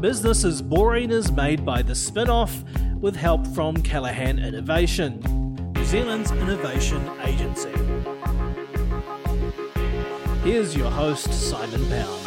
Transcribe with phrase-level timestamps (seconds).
[0.00, 2.62] Business is Boring is made by the Spinoff
[3.00, 5.20] with help from Callaghan Innovation,
[5.74, 7.72] New Zealand's innovation agency.
[10.44, 12.26] Here's your host, Simon Pound.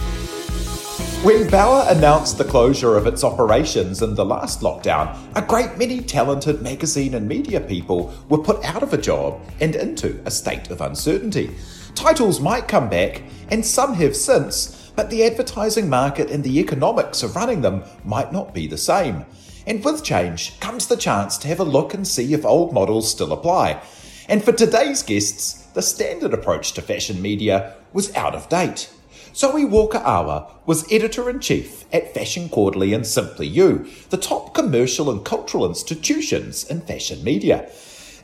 [1.23, 6.02] When Bauer announced the closure of its operations in the last lockdown, a great many
[6.02, 10.72] talented magazine and media people were put out of a job and into a state
[10.72, 11.52] of uncertainty.
[11.94, 17.23] Titles might come back, and some have since, but the advertising market and the economics
[17.23, 19.26] of running them might not be the same.
[19.66, 23.10] And with change comes the chance to have a look and see if old models
[23.10, 23.82] still apply.
[24.28, 28.92] And for today's guests, the standard approach to fashion media was out of date.
[29.36, 34.54] Zoe Walker Ahwa was editor in chief at Fashion Quarterly and Simply You, the top
[34.54, 37.70] commercial and cultural institutions in fashion media.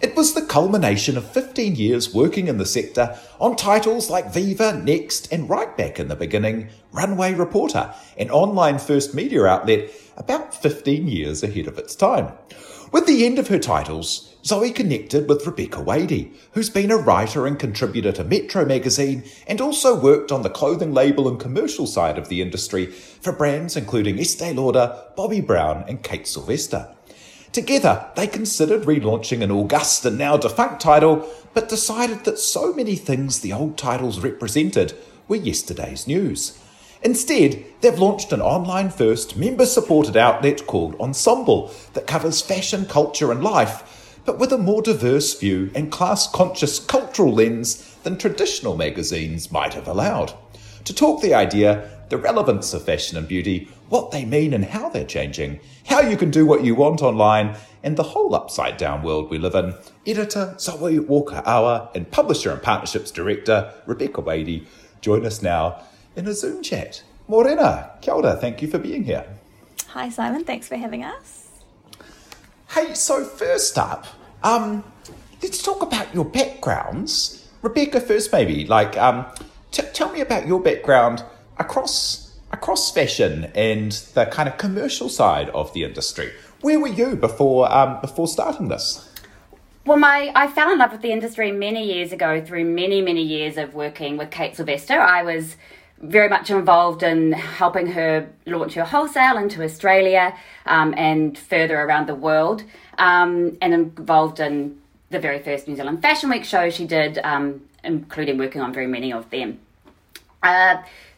[0.02, 4.74] It was the culmination of 15 years working in the sector on titles like Viva,
[4.74, 10.54] Next, and right back in the beginning, Runway Reporter, an online first media outlet about
[10.54, 12.34] 15 years ahead of its time.
[12.92, 17.48] With the end of her titles, Zoe connected with Rebecca Wadey, who's been a writer
[17.48, 22.18] and contributor to Metro magazine and also worked on the clothing label and commercial side
[22.18, 26.94] of the industry for brands including Estee Lauder, Bobbi Brown, and Kate Sylvester.
[27.56, 32.98] Together, they considered relaunching an august and now defunct title, but decided that so many
[32.98, 34.94] things the old titles represented
[35.30, 36.60] were yesterday's news.
[37.02, 43.32] Instead, they've launched an online first, member supported outlet called Ensemble that covers fashion, culture,
[43.32, 48.76] and life, but with a more diverse view and class conscious cultural lens than traditional
[48.76, 50.34] magazines might have allowed.
[50.84, 54.90] To talk the idea, the relevance of fashion and beauty, what they mean and how
[54.90, 59.03] they're changing, how you can do what you want online, and the whole upside down
[59.03, 59.75] world we live in,
[60.07, 64.66] editor Zoe Walker Ahwa and publisher and partnerships director Rebecca Wadey
[65.01, 65.84] join us now
[66.16, 67.03] in a Zoom chat.
[67.28, 69.25] Morena, kia ora, thank you for being here.
[69.90, 70.44] Hi, Simon.
[70.44, 71.50] Thanks for having us.
[72.69, 74.06] Hey, so first up,
[74.44, 74.84] um,
[75.41, 77.47] let's talk about your backgrounds.
[77.62, 78.66] Rebecca, first, maybe.
[78.66, 79.25] Like, um,
[79.72, 81.24] t- tell me about your background
[81.57, 82.25] across
[82.56, 86.32] across fashion and the kind of commercial side of the industry.
[86.62, 89.08] Where were you before um, before starting this?
[89.86, 93.22] Well, my I fell in love with the industry many years ago through many many
[93.22, 95.00] years of working with Kate Sylvester.
[95.00, 95.58] I was
[96.02, 100.36] very much involved in helping her launch her wholesale into Australia
[100.66, 102.64] um, and further around the world,
[102.98, 104.80] um, and involved in
[105.10, 108.88] the very first New Zealand Fashion Week show she did, um, including working on very
[108.88, 109.60] many of them.
[110.42, 110.78] Uh,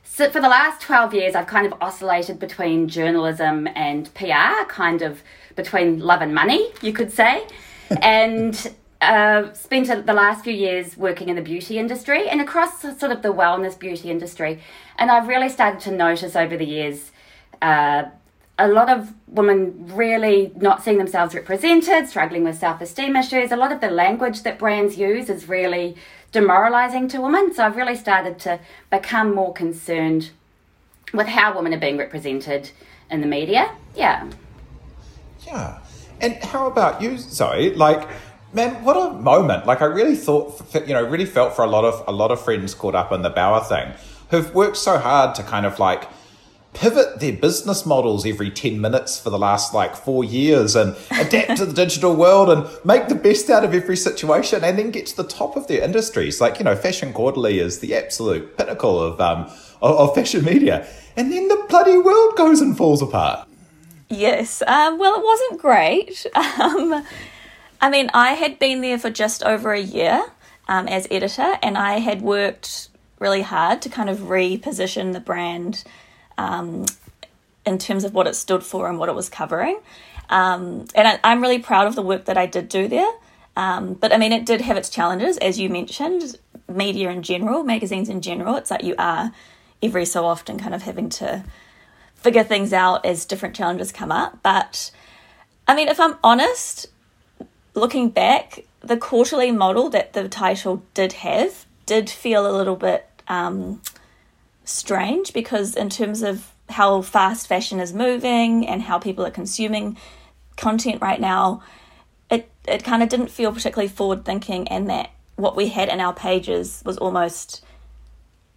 [0.09, 5.01] so for the last 12 years, I've kind of oscillated between journalism and PR, kind
[5.01, 5.21] of
[5.55, 7.47] between love and money, you could say.
[8.01, 13.11] and uh, spent the last few years working in the beauty industry and across sort
[13.11, 14.59] of the wellness beauty industry.
[14.97, 17.11] And I've really started to notice over the years
[17.61, 18.05] uh,
[18.59, 23.51] a lot of women really not seeing themselves represented, struggling with self esteem issues.
[23.51, 25.95] A lot of the language that brands use is really
[26.31, 27.53] demoralizing to women.
[27.53, 30.31] So I've really started to become more concerned
[31.13, 32.71] with how women are being represented
[33.09, 33.71] in the media.
[33.95, 34.29] Yeah.
[35.45, 35.79] Yeah.
[36.19, 37.73] And how about you, Zoe?
[37.75, 38.07] Like,
[38.53, 39.65] man, what a moment!
[39.65, 42.41] Like, I really thought, you know, really felt for a lot of a lot of
[42.41, 43.93] friends caught up in the Bauer thing,
[44.31, 46.09] who've worked so hard to kind of like
[46.77, 51.57] pivot their business models every 10 minutes for the last like four years and adapt
[51.57, 55.07] to the digital world and make the best out of every situation and then get
[55.07, 56.39] to the top of their industries.
[56.39, 59.45] Like, you know, Fashion Quarterly is the absolute pinnacle of, um,
[59.81, 60.87] of, of fashion media.
[61.15, 63.47] And then the bloody world goes and falls apart.
[64.09, 64.61] Yes.
[64.67, 66.25] Um, well, it wasn't great.
[66.59, 67.05] Um,
[67.79, 70.25] I mean, I had been there for just over a year
[70.67, 72.89] um, as editor, and I had worked
[73.19, 75.83] really hard to kind of reposition the brand
[76.37, 76.85] um,
[77.65, 79.79] in terms of what it stood for and what it was covering.
[80.29, 83.11] Um, and I, am really proud of the work that I did do there.
[83.55, 86.37] Um, but I mean, it did have its challenges, as you mentioned,
[86.67, 88.55] media in general, magazines in general.
[88.55, 89.31] It's like you are
[89.81, 91.43] every so often kind of having to
[92.15, 94.39] figure things out as different challenges come up.
[94.43, 94.91] But
[95.67, 96.87] I mean, if I'm honest,
[97.73, 103.07] looking back, the quarterly model that the title did have did feel a little bit
[103.27, 103.81] um,
[104.67, 109.97] strange because, in terms of how fast fashion is moving and how people are consuming
[110.57, 111.63] content right now,
[112.29, 115.99] it, it kind of didn't feel particularly forward thinking, and that what we had in
[115.99, 117.63] our pages was almost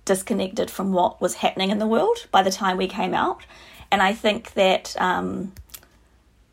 [0.05, 3.45] disconnected from what was happening in the world by the time we came out.
[3.93, 5.53] And I think that, um,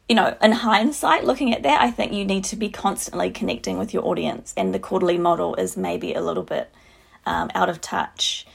[0.10, 3.78] you know, in hindsight, looking at that, I think you need to be constantly connecting
[3.78, 6.72] with your audience, and the quarterly model is maybe a little bit
[7.26, 8.46] um, out of touch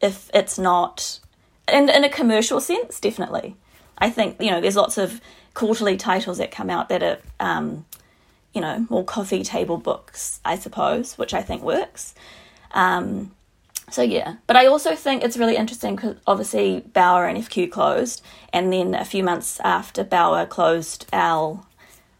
[0.00, 1.20] if it's not
[1.68, 3.56] in, in a commercial sense, definitely.
[3.98, 5.20] I think, you know, there's lots of
[5.54, 7.84] quarterly titles that come out that are, um,
[8.54, 12.14] you know, more coffee table books, I suppose, which I think works.
[12.72, 13.32] Um,
[13.90, 18.22] so yeah, but I also think it's really interesting because obviously Bauer and FQ closed,
[18.52, 21.66] and then a few months after Bauer closed, Elle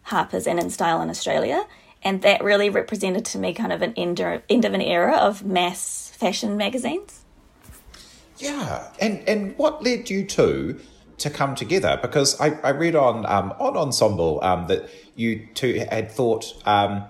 [0.02, 1.64] Harper's and InStyle in Australia,
[2.02, 5.44] and that really represented to me kind of an end, end of an era of
[5.44, 7.20] mass fashion magazines.
[8.40, 10.80] Yeah, and and what led you two
[11.18, 11.98] to come together?
[12.00, 16.54] Because I, I read on um, on Ensemble um, that you two had thought.
[16.66, 17.04] Um,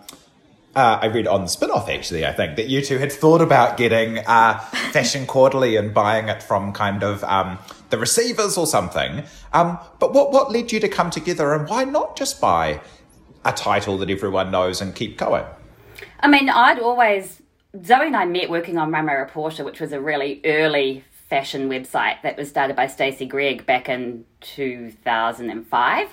[0.76, 3.76] uh, I read on the Spinoff actually, I think, that you two had thought about
[3.76, 4.58] getting uh,
[4.92, 7.58] Fashion Quarterly and buying it from kind of um,
[7.90, 9.24] the receivers or something.
[9.52, 12.80] Um, but what, what led you to come together and why not just buy
[13.44, 15.44] a title that everyone knows and keep going?
[16.20, 17.42] I mean, I'd always,
[17.84, 22.20] Zoe and I met working on Runway Reporter, which was a really early fashion website
[22.22, 26.08] that was started by Stacey Gregg back in 2005.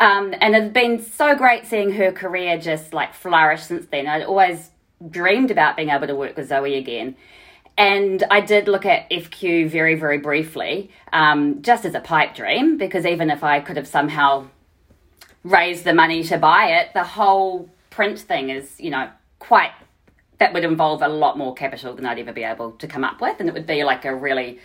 [0.00, 4.06] Um, and it's been so great seeing her career just like flourish since then.
[4.08, 4.70] I'd always
[5.08, 7.16] dreamed about being able to work with Zoe again.
[7.76, 12.76] And I did look at FQ very, very briefly, um, just as a pipe dream,
[12.76, 14.48] because even if I could have somehow
[15.44, 19.08] raised the money to buy it, the whole print thing is, you know,
[19.38, 19.70] quite
[20.38, 23.20] that would involve a lot more capital than I'd ever be able to come up
[23.20, 24.58] with, and it would be like a really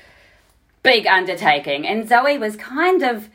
[0.84, 1.88] big undertaking.
[1.88, 3.30] And Zoe was kind of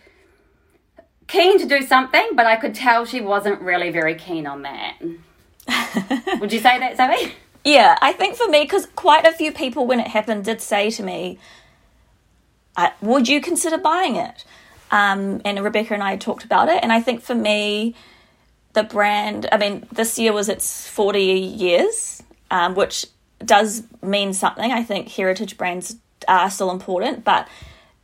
[1.26, 4.98] keen to do something, but I could tell she wasn't really very keen on that.
[6.40, 7.34] would you say that, Zoe?
[7.64, 10.90] Yeah, I think for me, because quite a few people when it happened did say
[10.90, 11.38] to me,
[13.02, 14.44] Would you consider buying it?
[14.90, 16.82] Um, and Rebecca and I talked about it.
[16.82, 17.94] And I think for me,
[18.72, 23.06] the brand, I mean, this year was its 40 years um, which
[23.44, 24.70] does mean something.
[24.70, 25.96] I think heritage brands
[26.26, 27.48] are still important, but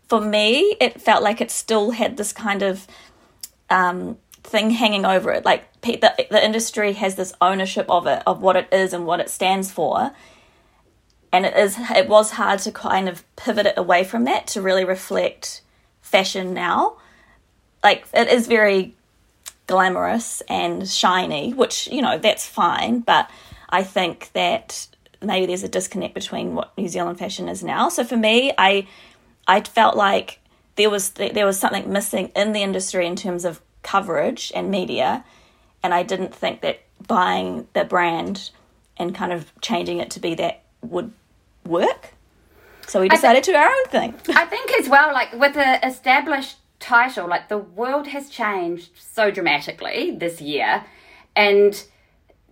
[0.09, 2.87] for me, it felt like it still had this kind of
[3.71, 5.45] um, thing hanging over it.
[5.45, 9.21] Like the, the industry has this ownership of it, of what it is and what
[9.21, 10.13] it stands for.
[11.33, 14.63] And it is it was hard to kind of pivot it away from that to
[14.63, 15.63] really reflect
[16.01, 16.99] fashion now.
[17.83, 18.95] Like it is very
[19.67, 23.29] glamorous and shiny, which, you know, that's fine, but
[23.69, 24.89] I think that
[25.23, 27.89] maybe there's a disconnect between what New Zealand fashion is now.
[27.89, 28.87] So for me, I
[29.47, 30.41] I felt like
[30.77, 35.25] there was there was something missing in the industry in terms of coverage and media,
[35.83, 38.51] and I didn't think that buying the brand
[38.97, 41.13] and kind of changing it to be that would
[41.67, 42.15] work.
[42.87, 44.15] So we decided to our own thing.
[44.37, 49.31] I think as well, like with the established title, like the world has changed so
[49.31, 50.85] dramatically this year,
[51.35, 51.83] and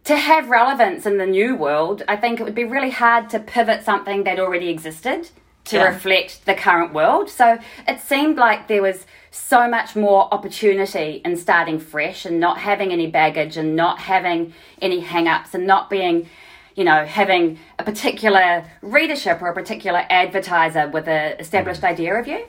[0.04, 3.38] to have relevance in the new world, I think it would be really hard to
[3.38, 5.30] pivot something that already existed
[5.64, 5.84] to yeah.
[5.84, 7.30] reflect the current world.
[7.30, 12.58] So it seemed like there was so much more opportunity in starting fresh and not
[12.58, 16.28] having any baggage and not having any hang ups and not being,
[16.74, 22.26] you know, having a particular readership or a particular advertiser with an established idea of
[22.26, 22.44] you.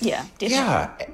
[0.00, 0.56] Yeah, definitely.
[0.56, 1.06] Yeah.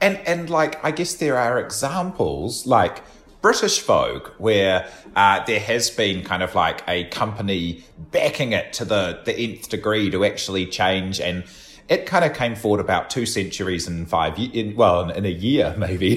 [0.00, 3.02] And and like I guess there are examples like
[3.42, 8.84] British Vogue, where uh, there has been kind of like a company backing it to
[8.84, 11.20] the, the nth degree to actually change.
[11.20, 11.44] And
[11.88, 15.28] it kind of came forward about two centuries and five in well in, in a
[15.28, 16.10] year maybe.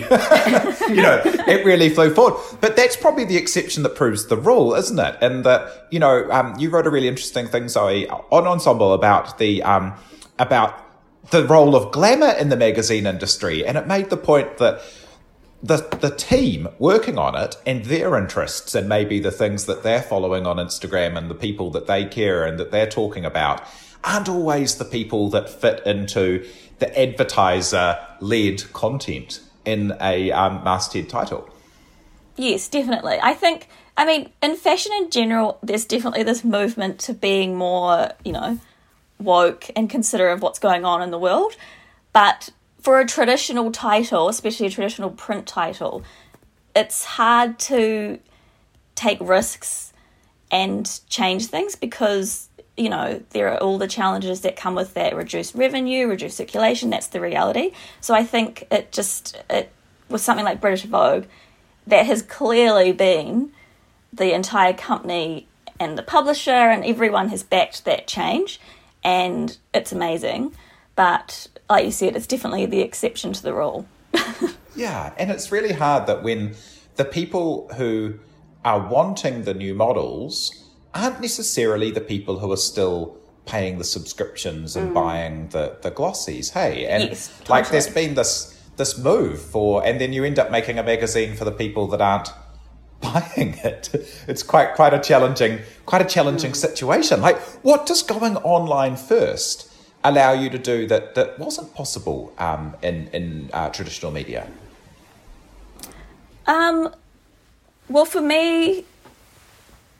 [0.87, 2.39] You know it really flew forward.
[2.61, 5.17] But that's probably the exception that proves the rule isn't it?
[5.21, 9.39] And that you know um, you wrote a really interesting thing zoe on ensemble about
[9.39, 9.95] the um,
[10.37, 10.79] about
[11.31, 13.65] the role of glamour in the magazine industry.
[13.65, 14.81] And it made the point that
[15.65, 20.01] the the team working on it and their interests and maybe the things that they're
[20.01, 23.63] following on Instagram and the people that they care and that they're talking about
[24.03, 31.09] aren't always the people that fit into the advertiser led content in a um, masthead
[31.09, 31.49] title.
[32.35, 33.17] Yes, definitely.
[33.23, 33.67] I think,
[33.97, 38.59] I mean, in fashion in general, there's definitely this movement to being more, you know,
[39.19, 41.55] woke and considerate of what's going on in the world.
[42.13, 42.51] But
[42.85, 46.03] for a traditional title, especially a traditional print title,
[46.75, 48.19] it's hard to
[48.93, 49.91] take risks
[50.51, 55.15] and change things because you know there are all the challenges that come with that.
[55.15, 57.71] Reduced revenue reduced circulation that's the reality.
[58.01, 59.71] So i think it just it
[60.07, 61.25] with something like british vogue
[61.87, 63.51] that has clearly been
[64.13, 65.47] the entire company
[65.79, 68.59] and the publisher and everyone has backed that change
[69.03, 70.53] and it's amazing
[70.95, 73.85] but like you said it's definitely the exception to the rule
[74.75, 76.55] yeah and it's really hard that when
[76.95, 78.17] the people who
[78.63, 84.75] are wanting the new models aren't necessarily the people who are still paying the subscriptions
[84.75, 84.93] and mm.
[84.93, 86.51] buying the, the glossies.
[86.51, 87.49] Hey, and yes, totally.
[87.49, 91.35] like there's been this this move for, and then you end up making a magazine
[91.35, 92.29] for the people that aren't
[93.01, 93.89] buying it.
[94.27, 96.55] It's quite quite a challenging quite a challenging mm.
[96.55, 97.21] situation.
[97.21, 99.71] Like, what does going online first
[100.09, 104.47] allow you to do that that wasn't possible um, in in uh, traditional media?
[106.47, 106.93] Um,
[107.89, 108.85] well, for me,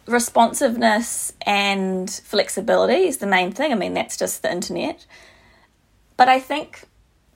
[0.07, 3.71] responsiveness and flexibility is the main thing.
[3.71, 5.05] I mean, that's just the internet.
[6.17, 6.83] But I think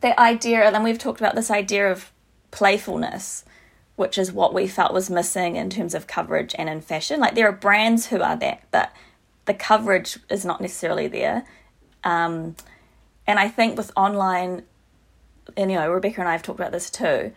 [0.02, 2.12] the idea, and we've talked about this idea of
[2.52, 3.44] playfulness,
[3.96, 7.20] which is what we felt was missing in terms of coverage and in fashion.
[7.20, 8.94] Like, there are brands who are that, but
[9.46, 11.46] the coverage is not necessarily there.
[12.04, 12.56] Um,
[13.28, 14.64] and I think with online,
[15.58, 17.32] and you know, Rebecca and I have talked about this too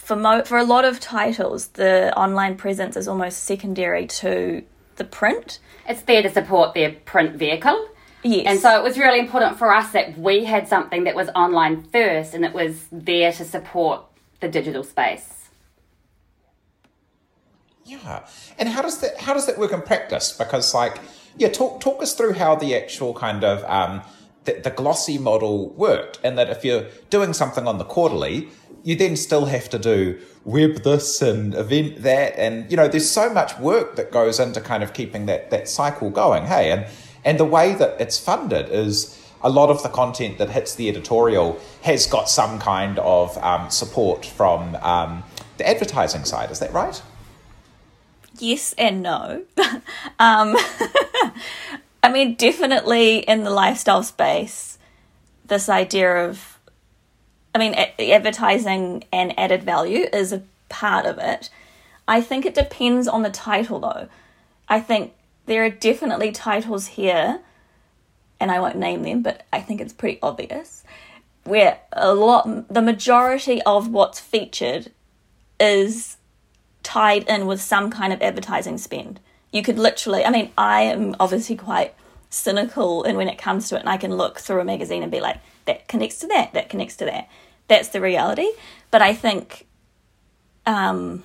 [0.00, 4.62] for mo- for a lot of titles, the online presence is almost secondary to
[4.96, 5.60] the print.
[5.88, 7.88] It's there to support their print vehicle.
[8.22, 8.44] Yes.
[8.46, 11.84] And so it was really important for us that we had something that was online
[11.84, 14.02] first and it was there to support
[14.40, 15.48] the digital space.
[17.84, 18.26] Yeah.
[18.58, 20.32] And how does that how does that work in practice?
[20.32, 20.98] Because like
[21.36, 24.02] yeah, talk talk us through how the actual kind of um
[24.44, 28.48] the, the glossy model worked and that if you're doing something on the quarterly,
[28.82, 33.10] you then still have to do web this and event that and you know there's
[33.10, 36.70] so much work that goes into kind of keeping that that cycle going hey?
[36.70, 36.86] And
[37.24, 40.88] and the way that it's funded is a lot of the content that hits the
[40.88, 45.22] editorial has got some kind of um, support from um,
[45.56, 46.50] the advertising side.
[46.50, 47.02] Is that right
[48.40, 49.42] yes and no
[50.18, 50.56] um,
[52.02, 54.78] i mean definitely in the lifestyle space
[55.46, 56.50] this idea of
[57.54, 61.50] I mean, advertising and added value is a part of it.
[62.06, 64.08] I think it depends on the title, though.
[64.68, 65.12] I think
[65.46, 67.40] there are definitely titles here,
[68.38, 70.84] and I won't name them, but I think it's pretty obvious,
[71.44, 74.92] where a lot, the majority of what's featured
[75.58, 76.16] is
[76.90, 79.20] tied in with some kind of advertising spend.
[79.52, 81.94] You could literally, I mean, I am obviously quite
[82.30, 85.12] cynical and when it comes to it, and I can look through a magazine and
[85.12, 87.28] be like, that connects to that, that connects to that.
[87.68, 88.48] That's the reality.
[88.90, 89.68] But I think,
[90.66, 91.22] um,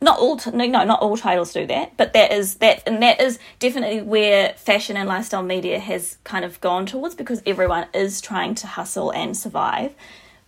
[0.00, 3.00] not all t- no, no not all titles do that, but that is that and
[3.02, 7.86] that is definitely where fashion and lifestyle media has kind of gone towards because everyone
[7.94, 9.94] is trying to hustle and survive.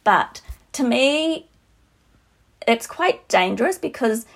[0.02, 0.42] But
[0.72, 1.48] to me,
[2.68, 4.26] it's quite dangerous because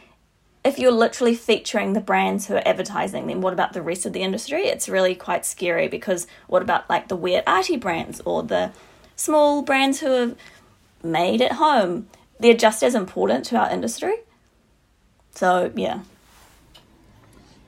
[0.65, 4.13] if you're literally featuring the brands who are advertising, then what about the rest of
[4.13, 4.63] the industry?
[4.63, 8.73] It's really quite scary because what about like the weird arty brands or the
[9.17, 10.35] small brands who are
[11.03, 12.09] made at home?
[12.41, 14.15] They're just as important to our industry.
[15.35, 16.01] So, yeah.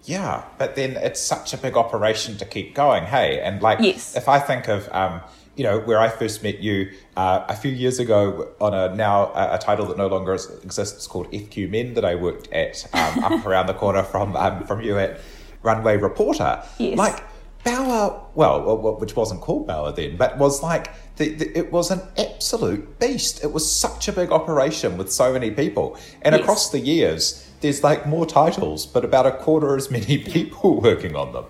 [0.05, 3.41] Yeah, but then it's such a big operation to keep going, hey?
[3.41, 4.17] And like, yes.
[4.17, 5.21] if I think of, um,
[5.57, 9.33] you know, where I first met you uh, a few years ago on a now
[9.35, 13.25] a, a, title that no longer exists called FQ Men that I worked at um,
[13.25, 15.21] up around the corner from um, from you at
[15.63, 16.63] Runway Reporter.
[16.79, 16.99] Yes.
[16.99, 17.23] Like
[17.65, 22.03] Bauer, well, which wasn't called Bauer then, but was like the, the, it was an
[22.19, 23.43] absolute beast.
[23.43, 26.43] It was such a big operation with so many people, and yes.
[26.43, 31.17] across the years, there's like more titles, but about a quarter as many people working
[31.17, 31.45] on them.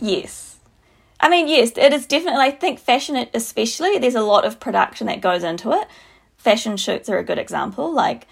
[0.00, 0.45] Yes.
[1.18, 2.42] I mean, yes, it is definitely.
[2.42, 5.88] I think fashion, especially, there's a lot of production that goes into it.
[6.36, 7.92] Fashion shoots are a good example.
[7.92, 8.26] Like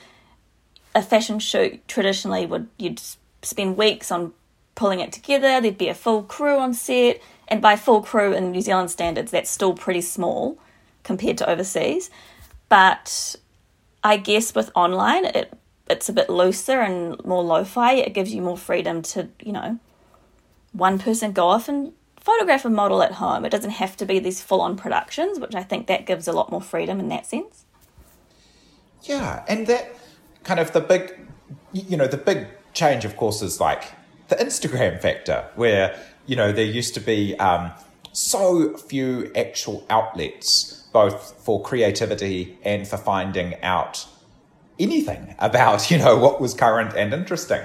[0.95, 3.01] a fashion shoot traditionally would you'd
[3.43, 4.33] spend weeks on
[4.75, 5.61] pulling it together.
[5.61, 9.31] There'd be a full crew on set, and by full crew in New Zealand standards,
[9.31, 10.59] that's still pretty small
[11.03, 12.11] compared to overseas.
[12.69, 13.37] But
[14.03, 15.53] I guess with online, it
[15.89, 17.95] it's a bit looser and more lo-fi.
[17.95, 19.79] It gives you more freedom to, you know,
[20.73, 21.93] one person go off and
[22.25, 23.45] photograph a model at home.
[23.45, 26.33] It doesn't have to be these full on productions, which I think that gives a
[26.33, 27.67] lot more freedom in that sense.
[29.03, 29.95] Yeah, and that
[30.43, 31.21] kind of the big,
[31.73, 33.93] you know, the big change, of course, is like
[34.29, 37.71] the Instagram factor, where, you know, there used to be um,
[38.13, 44.07] so few actual outlets, both for creativity and for finding out
[44.79, 47.61] anything about, you know, what was current and interesting.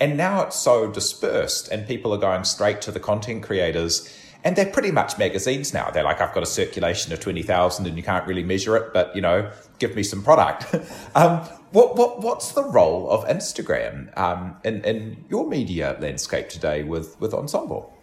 [0.00, 4.12] And now it's so dispersed and people are going straight to the content creators
[4.44, 5.90] and they're pretty much magazines now.
[5.90, 9.14] They're like, I've got a circulation of 20,000 and you can't really measure it, but,
[9.16, 10.74] you know, give me some product.
[11.14, 11.40] um,
[11.72, 17.18] what, what, what's the role of Instagram um, in, in your media landscape today with,
[17.20, 17.96] with Ensemble?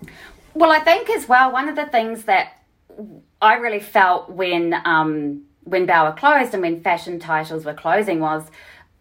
[0.56, 2.54] Well, I think as well, one of the things that
[3.42, 8.44] I really felt when um, when Bauer closed and when fashion titles were closing was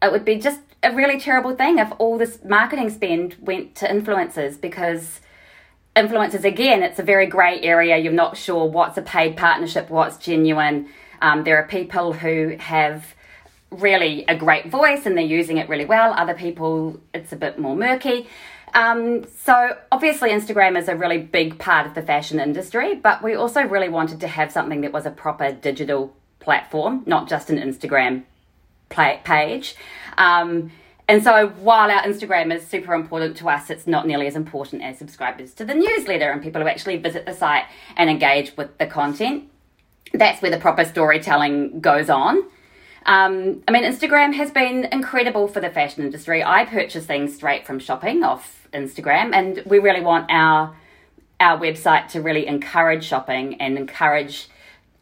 [0.02, 3.87] it would be just a really terrible thing if all this marketing spend went to
[3.87, 5.20] influencers because
[5.94, 7.99] influencers again it's a very grey area.
[7.99, 10.88] You're not sure what's a paid partnership what's genuine.
[11.20, 13.14] Um, there are people who have
[13.70, 16.14] really a great voice and they're using it really well.
[16.14, 18.28] Other people it's a bit more murky.
[18.72, 23.34] Um, so obviously Instagram is a really big part of the fashion industry, but we
[23.34, 27.58] also really wanted to have something that was a proper digital platform, not just an
[27.58, 28.22] Instagram
[28.90, 29.75] page.
[30.20, 30.70] Um,
[31.08, 34.82] and so while our Instagram is super important to us, it's not nearly as important
[34.82, 37.64] as subscribers to the newsletter and people who actually visit the site
[37.96, 39.50] and engage with the content.
[40.12, 42.44] That's where the proper storytelling goes on.
[43.06, 46.44] Um, I mean, Instagram has been incredible for the fashion industry.
[46.44, 50.76] I purchase things straight from shopping off Instagram, and we really want our
[51.40, 54.50] our website to really encourage shopping and encourage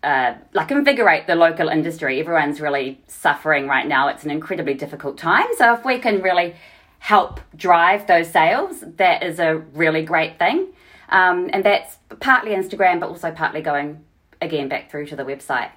[0.02, 2.20] uh, like invigorate the local industry.
[2.20, 4.08] Everyone's really suffering right now.
[4.08, 5.46] It's an incredibly difficult time.
[5.56, 6.54] So if we can really
[7.00, 10.68] help drive those sales, that is a really great thing.
[11.08, 14.04] Um, and that's partly Instagram, but also partly going
[14.40, 15.70] again back through to the website.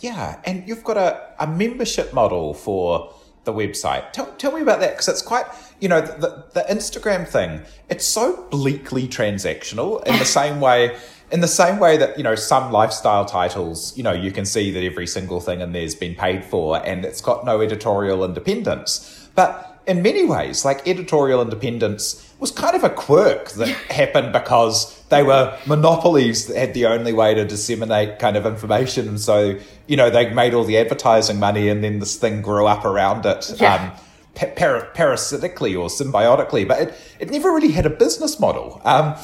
[0.00, 3.12] Yeah, and you've got a, a membership model for
[3.44, 4.12] the website.
[4.12, 5.46] Tell, tell me about that because it's quite,
[5.80, 10.96] you know, the, the Instagram thing, it's so bleakly transactional in the same way
[11.32, 14.70] in the same way that you know some lifestyle titles you know you can see
[14.70, 19.28] that every single thing in there's been paid for and it's got no editorial independence.
[19.34, 25.02] But in many ways like editorial independence was kind of a quirk that happened because
[25.08, 29.08] they were monopolies that had the only way to disseminate kind of information.
[29.08, 32.66] And so you know they made all the advertising money and then this thing grew
[32.66, 33.74] up around it yeah.
[33.74, 36.68] um, par- parasitically or symbiotically.
[36.68, 38.82] But it, it never really had a business model.
[38.84, 39.14] Um,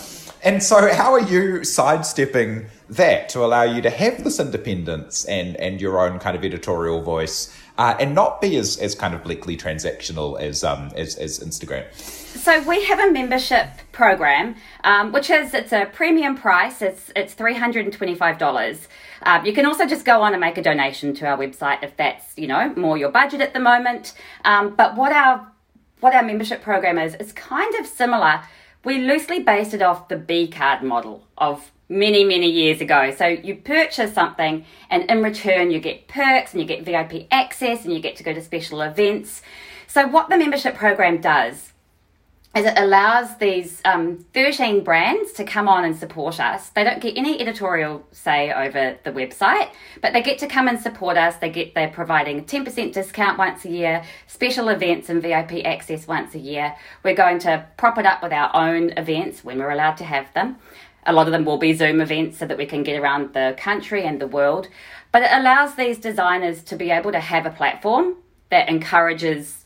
[0.42, 5.56] and so, how are you sidestepping that to allow you to have this independence and,
[5.56, 9.22] and your own kind of editorial voice uh, and not be as, as kind of
[9.22, 11.92] bleakly transactional as, um, as, as Instagram?
[11.94, 16.80] So we have a membership program, um, which is it's a premium price.
[16.82, 18.86] It's it's three hundred and twenty five dollars.
[19.22, 21.96] Um, you can also just go on and make a donation to our website if
[21.96, 24.14] that's you know more your budget at the moment.
[24.44, 25.50] Um, but what our
[26.00, 28.42] what our membership program is is kind of similar
[28.88, 33.14] we loosely based it off the B card model of many, many years ago.
[33.14, 37.84] So you purchase something, and in return, you get perks and you get VIP access
[37.84, 39.42] and you get to go to special events.
[39.88, 41.74] So, what the membership program does
[42.56, 46.70] is it allows these um, 13 brands to come on and support us.
[46.70, 50.80] They don't get any editorial say over the website, but they get to come and
[50.80, 51.36] support us.
[51.36, 56.08] They get they're providing a 10% discount once a year, special events and VIP access
[56.08, 56.74] once a year.
[57.04, 60.32] We're going to prop it up with our own events when we're allowed to have
[60.32, 60.56] them.
[61.06, 63.54] A lot of them will be Zoom events so that we can get around the
[63.58, 64.68] country and the world.
[65.12, 68.16] But it allows these designers to be able to have a platform
[68.50, 69.57] that encourages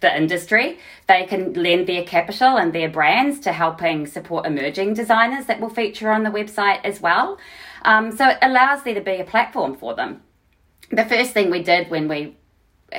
[0.00, 0.78] the industry.
[1.06, 5.70] They can lend their capital and their brands to helping support emerging designers that will
[5.70, 7.38] feature on the website as well.
[7.82, 10.22] Um, so it allows there to be a platform for them.
[10.90, 12.36] The first thing we did when we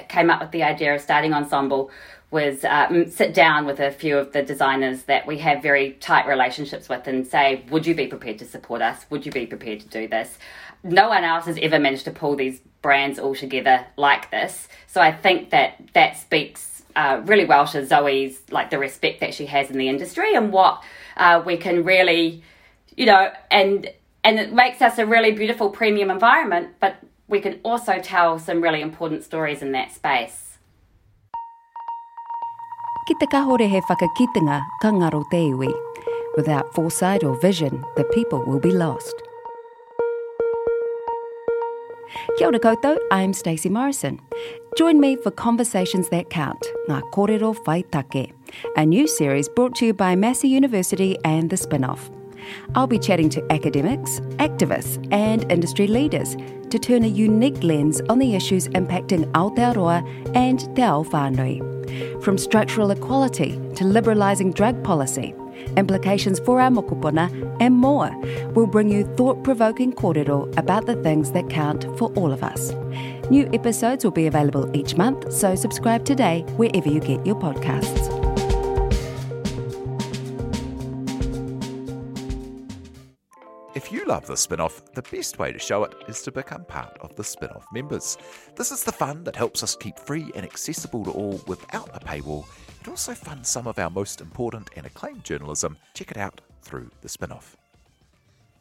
[0.08, 1.90] came up with the idea of starting Ensemble
[2.32, 6.28] was um, sit down with a few of the designers that we have very tight
[6.28, 9.06] relationships with and say, would you be prepared to support us?
[9.10, 10.38] Would you be prepared to do this?
[10.84, 14.68] No one else has ever managed to pull these brands all together like this.
[14.86, 19.34] So I think that that speaks uh, really well to Zoe's like the respect that
[19.34, 20.84] she has in the industry and what
[21.18, 22.44] uh, we can really,
[22.96, 23.92] you know, and
[24.24, 26.98] and it makes us a really beautiful premium environment, but
[27.28, 30.58] we can also tell some really important stories in that space.
[33.08, 33.82] Ki te kahore he.
[36.36, 39.16] Without foresight or vision, the people will be lost.
[42.38, 44.20] Kia ora koutou, I'm Stacey Morrison.
[44.80, 48.34] Join me for Conversations That Count, Ngā Kōrero Whai Take,
[48.78, 52.10] a new series brought to you by Massey University and The Spinoff.
[52.76, 56.38] I'll be chatting to academics, activists, and industry leaders
[56.70, 60.00] to turn a unique lens on the issues impacting Aotearoa
[60.34, 62.24] and Te Ao Whānui.
[62.24, 65.36] From structural equality to liberalising drug policy,
[65.76, 67.28] implications for our mokopuna,
[67.60, 68.12] and more.
[68.54, 72.72] We'll bring you thought provoking kōrero about the things that count for all of us.
[73.30, 78.08] New episodes will be available each month, so subscribe today wherever you get your podcasts.
[83.76, 86.98] If you love the Spinoff, the best way to show it is to become part
[87.02, 88.18] of the Spinoff members.
[88.56, 92.00] This is the fund that helps us keep free and accessible to all without a
[92.00, 92.48] paywall.
[92.82, 95.78] It also funds some of our most important and acclaimed journalism.
[95.94, 97.54] Check it out through the Spinoff.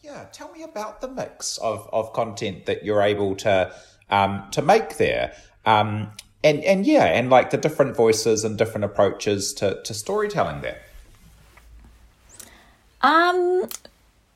[0.03, 3.75] Yeah, tell me about the mix of, of content that you're able to
[4.11, 5.33] um, to make there.
[5.67, 6.11] Um,
[6.43, 10.81] and, and yeah, and like the different voices and different approaches to, to storytelling there.
[13.01, 13.69] Um,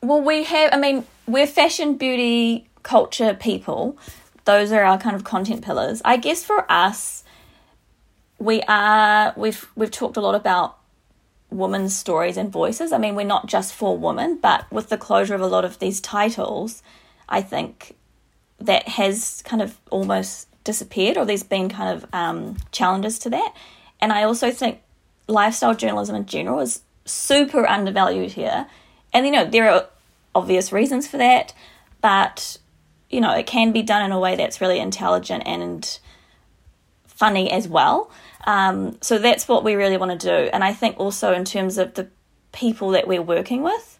[0.02, 3.96] well, we have, I mean, we're fashion, beauty, culture people.
[4.44, 6.02] Those are our kind of content pillars.
[6.04, 7.24] I guess for us,
[8.38, 10.78] we are, we've, we've talked a lot about
[11.50, 12.92] women's stories and voices.
[12.92, 15.78] I mean, we're not just for women, but with the closure of a lot of
[15.78, 16.82] these titles,
[17.28, 17.94] I think
[18.64, 23.54] that has kind of almost disappeared, or there's been kind of um, challenges to that.
[24.00, 24.80] And I also think
[25.28, 28.66] lifestyle journalism in general is super undervalued here.
[29.12, 29.86] And you know, there are
[30.34, 31.54] obvious reasons for that,
[32.00, 32.58] but
[33.10, 35.98] you know, it can be done in a way that's really intelligent and
[37.06, 38.10] funny as well.
[38.44, 40.50] Um, so that's what we really want to do.
[40.52, 42.08] And I think also in terms of the
[42.52, 43.91] people that we're working with,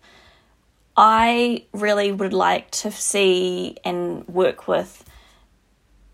[0.97, 5.05] I really would like to see and work with,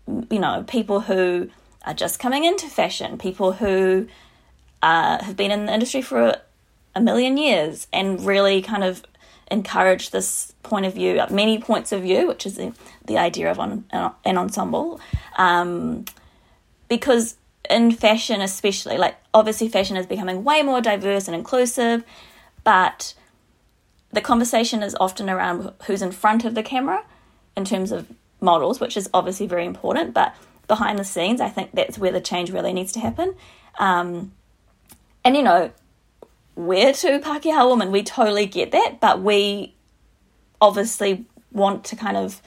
[0.07, 1.49] you know, people who
[1.85, 4.07] are just coming into fashion, people who
[4.81, 6.41] uh, have been in the industry for a,
[6.95, 9.03] a million years, and really kind of
[9.51, 12.73] encourage this point of view, many points of view, which is the,
[13.05, 14.99] the idea of on, an ensemble.
[15.37, 16.05] Um,
[16.87, 17.35] because
[17.69, 22.03] in fashion, especially, like obviously, fashion is becoming way more diverse and inclusive,
[22.63, 23.13] but
[24.11, 27.03] the conversation is often around who's in front of the camera
[27.55, 28.07] in terms of
[28.41, 30.35] models, which is obviously very important, but
[30.67, 33.35] behind the scenes, I think that's where the change really needs to happen.
[33.77, 34.31] Um,
[35.23, 35.71] and you know,
[36.55, 39.75] we're two Pākehā women, we totally get that, but we
[40.61, 42.41] obviously want to kind of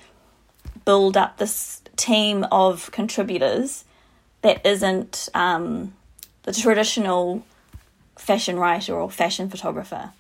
[0.85, 3.85] build up this team of contributors
[4.43, 5.95] that isn't um,
[6.43, 7.45] the traditional
[8.17, 10.13] fashion writer or fashion photographer.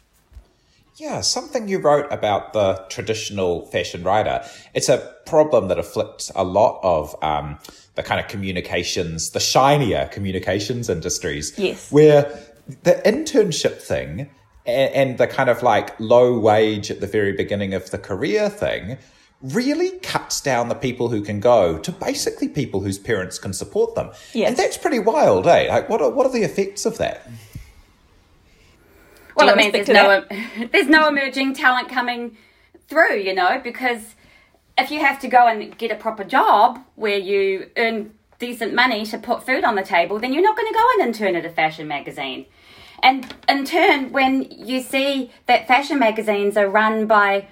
[1.02, 4.46] Yeah, something you wrote about the traditional fashion writer.
[4.72, 7.58] It's a problem that afflicts a lot of um,
[7.96, 11.58] the kind of communications, the shinier communications industries.
[11.58, 11.90] Yes.
[11.90, 12.38] Where
[12.84, 14.30] the internship thing
[14.64, 18.48] and, and the kind of like low wage at the very beginning of the career
[18.48, 18.96] thing
[19.42, 23.96] really cuts down the people who can go to basically people whose parents can support
[23.96, 24.12] them.
[24.34, 24.50] Yes.
[24.50, 25.66] And that's pretty wild, eh?
[25.68, 27.28] Like, what are, what are the effects of that?
[29.36, 30.24] Well, it means there's no,
[30.72, 32.36] there's no emerging talent coming
[32.88, 34.14] through, you know, because
[34.78, 39.06] if you have to go and get a proper job where you earn decent money
[39.06, 41.44] to put food on the table, then you're not going to go and intern at
[41.44, 42.46] a fashion magazine.
[43.02, 47.48] And in turn, when you see that fashion magazines are run by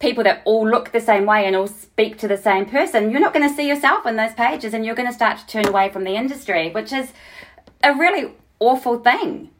[0.00, 3.20] people that all look the same way and all speak to the same person, you're
[3.20, 5.66] not going to see yourself in those pages and you're going to start to turn
[5.66, 7.12] away from the industry, which is
[7.84, 9.50] a really awful thing.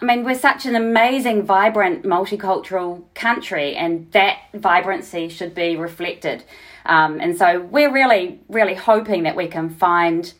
[0.00, 6.42] I mean, we're such an amazing, vibrant, multicultural country, and that vibrancy should be reflected.
[6.86, 10.32] Um, and so we're really, really hoping that we can find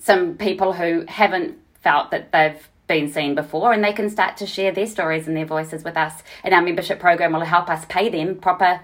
[0.00, 4.46] some people who haven't felt that they've been seen before and they can start to
[4.46, 6.22] share their stories and their voices with us.
[6.42, 8.80] And our membership program will help us pay them proper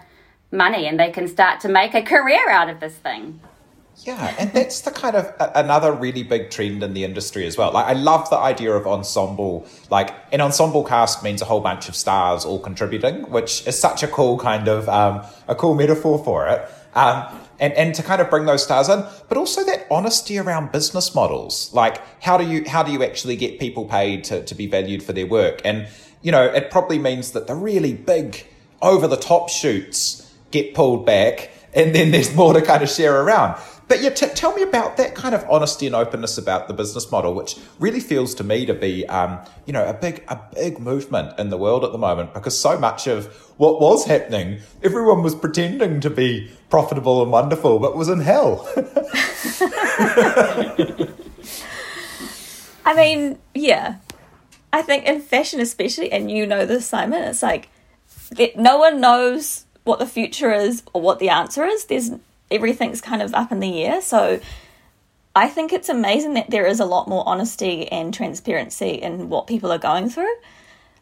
[0.52, 3.40] money and they can start to make a career out of this thing.
[4.04, 7.72] Yeah, and that's the kind of another really big trend in the industry as well.
[7.72, 9.66] Like, I love the idea of ensemble.
[9.90, 14.02] Like, an ensemble cast means a whole bunch of stars all contributing, which is such
[14.02, 16.68] a cool kind of um, a cool metaphor for it.
[16.94, 17.26] Um,
[17.60, 21.14] and, and to kind of bring those stars in, but also that honesty around business
[21.14, 21.72] models.
[21.74, 25.02] Like, how do you how do you actually get people paid to, to be valued
[25.02, 25.60] for their work?
[25.64, 25.86] And
[26.22, 28.46] you know, it probably means that the really big,
[28.80, 33.20] over the top shoots get pulled back, and then there's more to kind of share
[33.22, 33.60] around.
[33.90, 37.11] But yeah, t- tell me about that kind of honesty and openness about the business
[37.11, 40.79] model, which really feels to me to be, um, you know, a big, a big
[40.79, 42.33] movement in the world at the moment.
[42.33, 43.26] Because so much of
[43.57, 48.64] what was happening, everyone was pretending to be profitable and wonderful, but was in hell.
[52.87, 53.96] I mean, yeah,
[54.72, 57.68] I think in fashion especially, and you know this, Simon, it's like
[58.55, 61.87] no one knows what the future is or what the answer is.
[61.87, 62.12] There's
[62.50, 64.00] everything's kind of up in the air.
[64.00, 64.40] So
[65.34, 69.46] I think it's amazing that there is a lot more honesty and transparency in what
[69.46, 70.34] people are going through.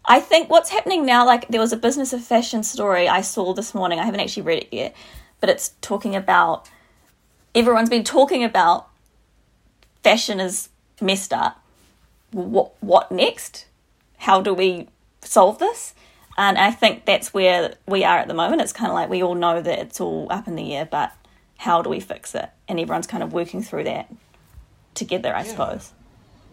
[0.05, 3.53] I think what's happening now, like there was a business of fashion story I saw
[3.53, 3.99] this morning.
[3.99, 4.97] I haven't actually read it yet,
[5.41, 6.69] but it's talking about
[7.55, 8.89] everyone's been talking about
[10.03, 10.69] fashion is
[11.01, 11.63] messed up.
[12.31, 13.67] What what next?
[14.19, 14.89] How do we
[15.23, 15.95] solve this?
[16.37, 18.63] And I think that's where we are at the moment.
[18.63, 21.13] It's kind of like we all know that it's all up in the air, but
[21.59, 22.49] how do we fix it?
[22.69, 24.11] And everyone's kind of working through that
[24.95, 25.51] together, I yeah.
[25.51, 25.93] suppose.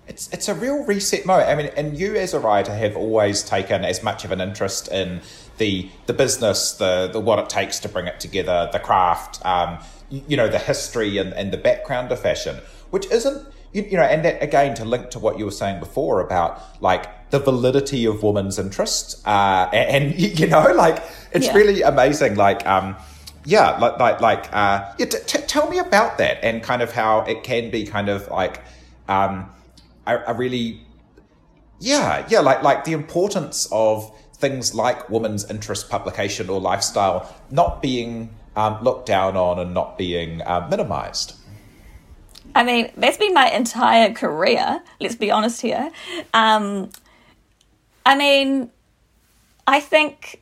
[0.08, 1.50] It's it's a real reset moment.
[1.50, 4.88] I mean, and you as a writer have always taken as much of an interest
[4.90, 5.22] in
[5.58, 9.80] the the business, the the what it takes to bring it together, the craft, um,
[10.10, 12.58] you, you know, the history and, and the background of fashion,
[12.92, 15.80] which isn't you, you know, and that again to link to what you were saying
[15.80, 21.48] before about like the validity of women's interests, uh, and, and you know, like it's
[21.48, 21.54] yeah.
[21.54, 22.66] really amazing, like.
[22.66, 22.96] Um,
[23.46, 26.92] yeah, like like like uh, yeah, t- t- tell me about that and kind of
[26.92, 28.62] how it can be kind of like
[29.08, 29.50] um,
[30.06, 30.82] a, a really
[31.80, 37.82] yeah yeah like like the importance of things like women's interest publication or lifestyle not
[37.82, 41.36] being um, looked down on and not being uh, minimized.
[42.54, 44.82] I mean, that's been my entire career.
[45.00, 45.92] Let's be honest here.
[46.34, 46.90] Um,
[48.06, 48.70] I mean,
[49.68, 50.42] I think,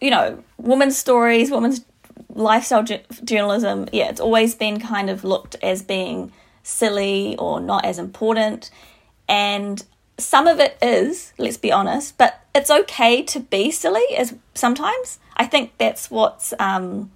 [0.00, 1.84] you know, women's stories, women's
[2.34, 7.84] lifestyle ju- journalism, yeah, it's always been kind of looked as being silly or not
[7.84, 8.70] as important.
[9.28, 9.82] And
[10.18, 15.18] some of it is, let's be honest, but it's okay to be silly as sometimes.
[15.36, 17.10] I think that's what's um,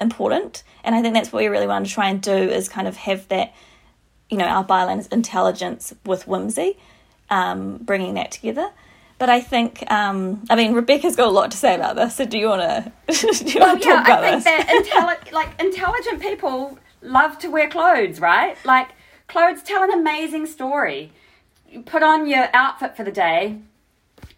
[0.00, 0.62] important.
[0.84, 2.96] And I think that's what we really want to try and do is kind of
[2.96, 3.52] have that,
[4.30, 6.78] you know, our byline's intelligence with whimsy,
[7.30, 8.70] um, bringing that together.
[9.18, 12.16] But I think, um, I mean, Rebecca's got a lot to say about this.
[12.16, 12.92] So do you want to?
[13.44, 14.44] do you well, yeah, I think this?
[14.44, 18.56] that intelli- like intelligent people love to wear clothes, right?
[18.64, 18.88] Like
[19.26, 21.12] clothes tell an amazing story.
[21.68, 23.58] You put on your outfit for the day,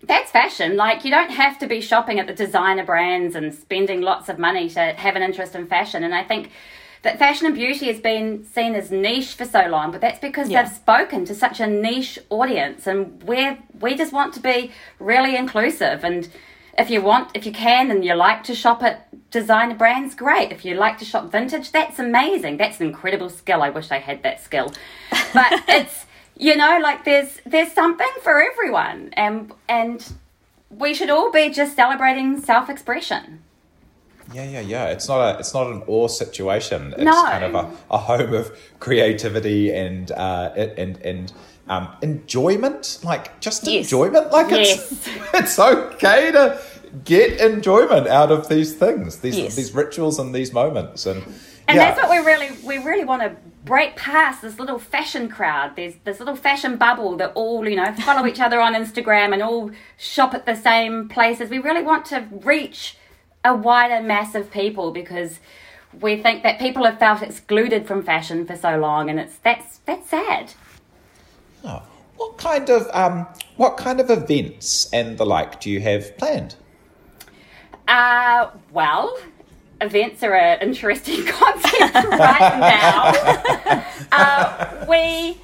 [0.02, 0.76] that's fashion.
[0.76, 4.38] Like, you don't have to be shopping at the designer brands and spending lots of
[4.38, 6.04] money to have an interest in fashion.
[6.04, 6.50] And I think
[7.02, 10.48] that fashion and beauty has been seen as niche for so long, but that's because
[10.48, 10.62] yeah.
[10.62, 12.86] they've spoken to such a niche audience.
[12.86, 16.04] And we we just want to be really inclusive.
[16.04, 16.28] And
[16.76, 20.52] if you want, if you can, and you like to shop at designer brands, great.
[20.52, 22.56] If you like to shop vintage, that's amazing.
[22.56, 23.62] That's an incredible skill.
[23.62, 24.72] I wish I had that skill.
[25.34, 26.06] But it's
[26.36, 30.12] you know like there's there's something for everyone and and
[30.70, 33.42] we should all be just celebrating self-expression
[34.32, 37.24] yeah yeah yeah it's not a it's not an or situation it's no.
[37.24, 41.32] kind of a, a home of creativity and uh and and
[41.68, 43.84] um enjoyment like just yes.
[43.84, 44.92] enjoyment like yes.
[44.92, 46.60] it's it's okay to
[47.04, 49.56] get enjoyment out of these things these yes.
[49.56, 51.22] these rituals and these moments and
[51.68, 51.90] and yeah.
[51.90, 55.76] that's what we really we really want to break past this little fashion crowd.
[55.76, 59.42] There's this little fashion bubble that all, you know, follow each other on Instagram and
[59.42, 61.50] all shop at the same places.
[61.50, 62.96] We really want to reach
[63.44, 65.38] a wider mass of people because
[66.00, 69.78] we think that people have felt excluded from fashion for so long and it's that's
[69.78, 70.52] that's sad.
[71.64, 71.82] Oh,
[72.16, 76.56] what kind of um what kind of events and the like do you have planned?
[77.86, 79.18] Uh well,
[79.80, 83.84] events are an interesting concept right now.
[84.12, 85.40] uh, we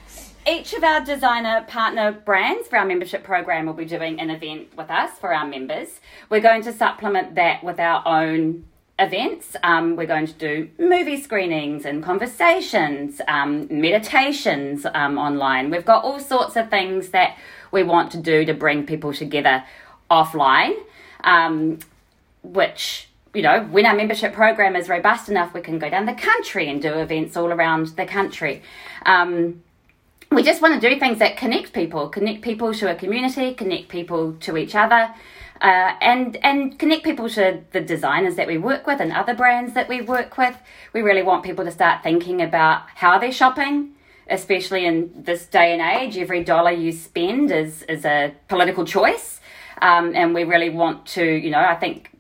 [0.47, 4.77] each of our designer partner brands for our membership program will be doing an event
[4.77, 6.01] with us for our members.
[6.29, 8.65] We're going to supplement that with our own
[8.99, 9.57] events.
[9.63, 15.71] Um, we're going to do movie screenings and conversations, um, meditations um, online.
[15.71, 17.37] We've got all sorts of things that
[17.73, 19.65] we want to do to bring people together
[20.11, 20.77] offline,
[21.25, 21.79] um,
[22.43, 26.15] which you know, when our membership program is robust enough, we can go down the
[26.15, 28.63] country and do events all around the country.
[29.05, 29.64] Um,
[30.35, 33.89] we just want to do things that connect people, connect people to a community, connect
[33.89, 35.15] people to each other,
[35.61, 39.75] uh, and and connect people to the designers that we work with and other brands
[39.75, 40.57] that we work with.
[40.93, 43.95] We really want people to start thinking about how they're shopping,
[44.29, 46.19] especially in this day and age.
[46.19, 49.41] Every dollar you spend is is a political choice,
[49.81, 52.11] um, and we really want to, you know, I think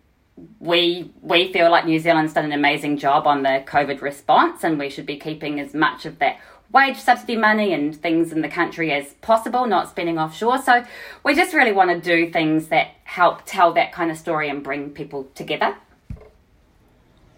[0.60, 4.78] we we feel like New Zealand's done an amazing job on the COVID response, and
[4.78, 6.38] we should be keeping as much of that
[6.74, 10.60] wage subsidy money and things in the country as possible, not spending offshore.
[10.60, 10.84] So
[11.24, 14.62] we just really want to do things that help tell that kind of story and
[14.62, 15.76] bring people together.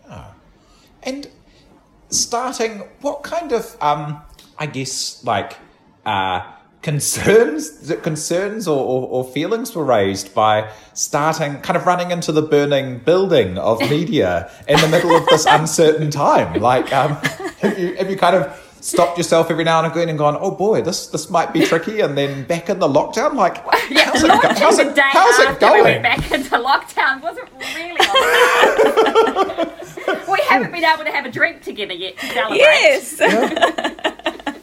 [0.09, 0.35] Ah.
[1.03, 1.29] And
[2.09, 4.23] starting, what kind of, um,
[4.59, 5.57] I guess, like,
[6.07, 12.31] uh, concerns concerns or, or, or, feelings were raised by starting kind of running into
[12.31, 17.17] the burning building of media in the middle of this uncertain time like um,
[17.61, 20.51] have, you, have you kind of stopped yourself every now and again and gone oh
[20.51, 23.57] boy this this might be tricky and then back in the lockdown like
[23.91, 27.49] yeah, how's, it, go- how's, it, how's it going we went back into lockdown wasn't
[27.75, 27.93] really
[30.31, 34.53] we haven't been able to have a drink together yet to celebrate yes yeah.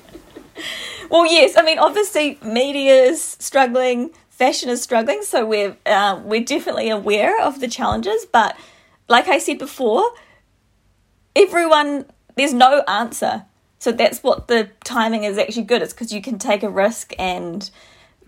[1.13, 1.55] well, yes.
[1.55, 7.39] I mean, obviously, media is struggling, fashion is struggling, so we're uh, we're definitely aware
[7.39, 8.25] of the challenges.
[8.25, 8.57] But
[9.07, 10.03] like I said before,
[11.35, 13.45] everyone there's no answer.
[13.83, 15.81] So that's what the timing is actually good.
[15.81, 17.69] It's because you can take a risk and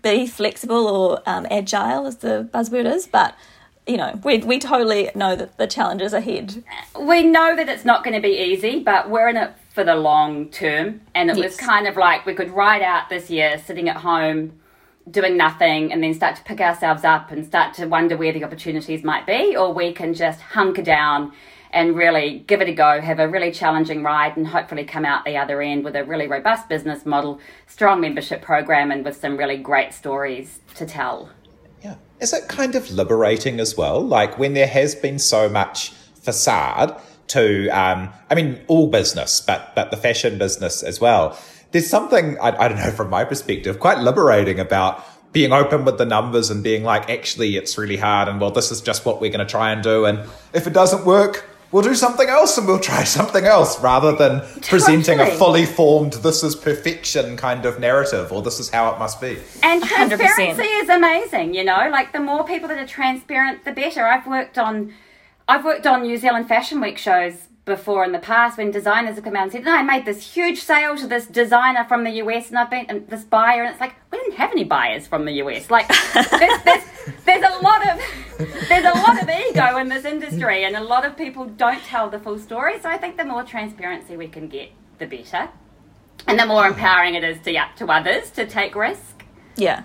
[0.02, 3.06] be flexible or um, agile, as the buzzword is.
[3.06, 3.34] But
[3.86, 6.62] you know, we we totally know that the challenges ahead.
[7.00, 9.94] We know that it's not going to be easy, but we're in it for the
[9.94, 11.00] long term.
[11.14, 11.52] And it yes.
[11.52, 14.60] was kind of like we could ride out this year sitting at home
[15.10, 18.44] doing nothing and then start to pick ourselves up and start to wonder where the
[18.44, 21.32] opportunities might be, or we can just hunker down
[21.70, 25.24] and really give it a go, have a really challenging ride, and hopefully come out
[25.24, 29.36] the other end with a really robust business model, strong membership program, and with some
[29.36, 31.30] really great stories to tell.
[31.82, 31.96] Yeah.
[32.20, 34.00] Is it kind of liberating as well?
[34.00, 39.74] Like when there has been so much facade, to, um, I mean, all business, but,
[39.74, 41.38] but the fashion business as well.
[41.72, 45.98] There's something, I, I don't know, from my perspective, quite liberating about being open with
[45.98, 48.28] the numbers and being like, actually, it's really hard.
[48.28, 50.04] And well, this is just what we're going to try and do.
[50.04, 50.20] And
[50.54, 54.40] if it doesn't work, we'll do something else and we'll try something else rather than
[54.40, 54.60] totally.
[54.62, 58.98] presenting a fully formed this is perfection kind of narrative or this is how it
[58.98, 60.82] must be and transparency 100%.
[60.82, 64.58] is amazing you know like the more people that are transparent the better i've worked
[64.58, 64.92] on
[65.48, 69.24] I've worked on New Zealand Fashion Week shows before in the past when designers have
[69.24, 72.10] come out and said, no, I made this huge sale to this designer from the
[72.22, 73.94] US and I've been and this buyer and it's like
[74.26, 75.70] we didn't have any buyers from the US.
[75.70, 76.84] Like there's, there's,
[77.24, 78.00] there's a lot of
[78.68, 82.10] there's a lot of ego in this industry and a lot of people don't tell
[82.10, 82.80] the full story.
[82.80, 85.48] So I think the more transparency we can get, the better.
[86.26, 89.24] And the more empowering it is to yeah, to others to take risk.
[89.56, 89.84] Yeah.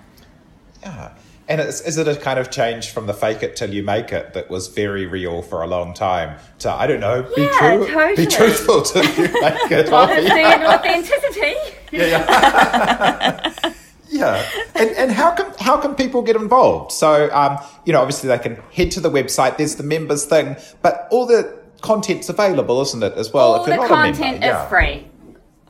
[0.82, 1.14] Yeah.
[1.48, 4.12] And is, is it a kind of change from the fake it till you make
[4.12, 7.58] it that was very real for a long time to, I don't know, be, yeah,
[7.58, 8.16] true, totally.
[8.16, 9.88] be truthful till you make it?
[9.92, 11.54] Honesty and authenticity.
[11.92, 13.72] Yeah, yeah.
[14.12, 14.48] yeah.
[14.74, 16.92] And, and how can how can people get involved?
[16.92, 19.56] So, um, you know, obviously they can head to the website.
[19.56, 23.54] There's the members thing, but all the content's available, isn't it, as well?
[23.54, 24.68] All the content is yeah.
[24.68, 25.08] free.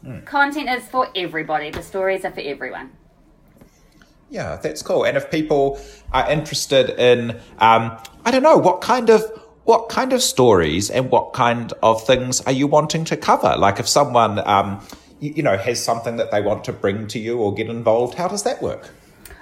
[0.05, 0.25] Mm.
[0.27, 1.71] Content is for everybody.
[1.71, 2.91] The stories are for everyone.
[4.29, 5.05] Yeah, that's cool.
[5.05, 5.81] And if people
[6.13, 9.23] are interested in, um, I don't know, what kind of
[9.65, 13.55] what kind of stories and what kind of things are you wanting to cover?
[13.57, 14.85] Like if someone, um,
[15.23, 18.15] you, you know, has something that they want to bring to you or get involved,
[18.15, 18.91] how does that work?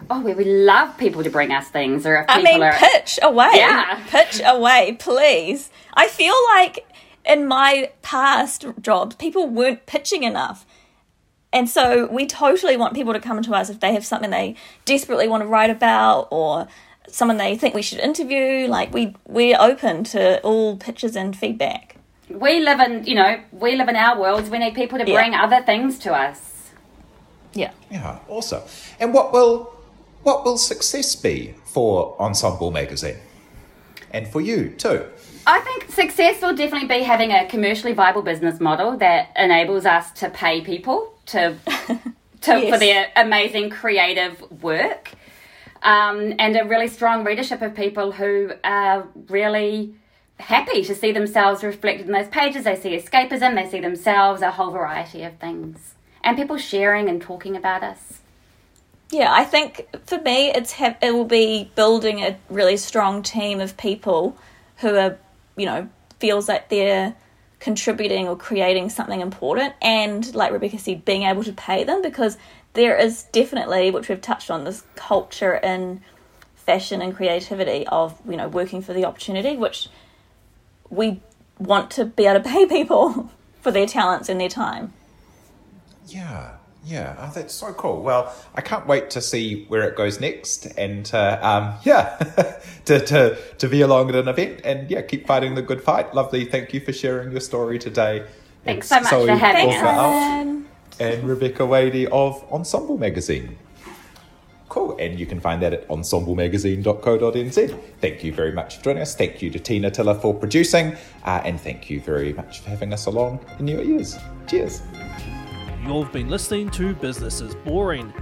[0.09, 2.73] Oh, we, we love people to bring us things, or if I mean, are...
[2.73, 5.71] pitch away, yeah, pitch away, please.
[5.95, 6.87] I feel like
[7.25, 10.65] in my past jobs, people weren't pitching enough.
[11.53, 14.55] And so we totally want people to come to us if they have something they
[14.85, 16.69] desperately want to write about or
[17.09, 18.69] someone they think we should interview.
[18.69, 21.97] Like we we're open to all pitches and feedback.
[22.31, 24.51] We live in you know, we live in our worlds.
[24.51, 25.43] We need people to bring yeah.
[25.43, 26.71] other things to us.
[27.53, 27.73] Yeah.
[27.91, 28.63] Yeah, awesome.
[28.99, 29.75] And what will
[30.23, 33.17] what will success be for Ensemble magazine?
[34.13, 35.07] And for you too?
[35.47, 40.11] I think success will definitely be having a commercially viable business model that enables us
[40.13, 41.57] to pay people to,
[42.43, 42.71] to yes.
[42.71, 45.13] for their amazing creative work,
[45.83, 49.95] um, and a really strong readership of people who are really
[50.41, 52.65] happy to see themselves reflected in those pages.
[52.65, 57.21] They see escapism, they see themselves, a whole variety of things, and people sharing and
[57.21, 58.21] talking about us.
[59.11, 63.61] Yeah, I think for me, it's ha- it will be building a really strong team
[63.61, 64.37] of people
[64.77, 65.19] who are,
[65.57, 65.89] you know,
[66.21, 67.17] feels like they're
[67.61, 72.39] contributing or creating something important and like rebecca said being able to pay them because
[72.73, 76.01] there is definitely which we've touched on this culture in
[76.57, 79.89] fashion and creativity of you know working for the opportunity which
[80.91, 81.21] we
[81.59, 83.31] want to be able to pay people
[83.61, 84.93] for their talents and their time
[86.07, 88.03] yeah yeah, oh, that's so cool.
[88.03, 92.17] Well, I can't wait to see where it goes next, and uh, um, yeah,
[92.87, 96.15] to, to to be along at an event, and yeah, keep fighting the good fight.
[96.15, 98.27] Lovely, thank you for sharing your story today.
[98.65, 100.67] Thanks so much Zoe for having us.
[100.99, 103.57] And Rebecca Wadey of Ensemble Magazine.
[104.71, 107.81] Cool, and you can find that at ensemblemagazine.co.nz.
[108.01, 109.17] Thank you very much for joining us.
[109.17, 112.93] Thank you to Tina Tiller for producing, uh, and thank you very much for having
[112.93, 114.17] us along in your ears.
[114.47, 114.83] Cheers.
[115.85, 118.13] You've been listening to Business is Boring.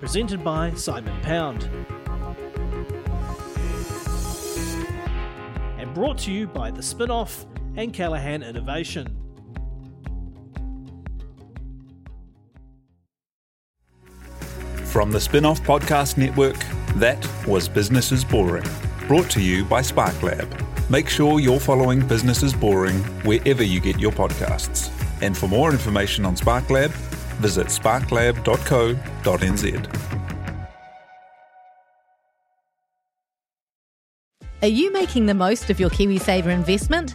[0.00, 1.68] Presented by Simon Pound.
[5.76, 7.44] And brought to you by The Spinoff
[7.76, 9.17] and Callaghan Innovation.
[14.88, 16.56] From the Spinoff Podcast Network,
[16.94, 18.64] that was Business is Boring,
[19.06, 20.48] brought to you by SparkLab.
[20.88, 24.90] Make sure you're following Business is Boring wherever you get your podcasts.
[25.20, 26.88] And for more information on SparkLab,
[27.36, 28.38] visit sparklab.co.nz.
[34.62, 37.14] Are you making the most of your KiwiSaver investment?